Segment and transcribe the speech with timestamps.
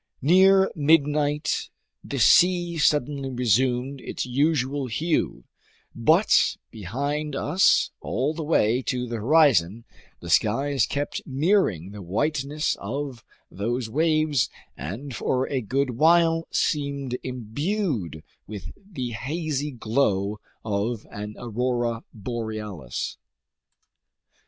[0.23, 1.69] Near midnight
[2.03, 5.43] the sea suddenly resumed its usual hue,
[5.93, 9.85] but behind us all the way to the horizon,
[10.19, 17.15] the skies kept mirroring the whiteness of those waves and for a good while seemed
[17.21, 23.17] imbued with the hazy glow of an aurora borealis.